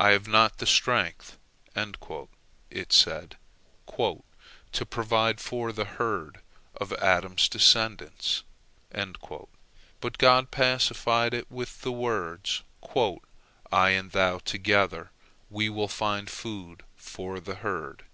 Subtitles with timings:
[0.00, 1.38] "I have not the strength,"
[1.76, 3.36] it said,
[3.96, 6.40] "to provide food for the herd
[6.74, 8.42] of Adam's descendants."
[10.00, 12.64] But God pacified it with the words,
[13.70, 15.12] "I and thou together,
[15.48, 18.04] we will find food for the herd."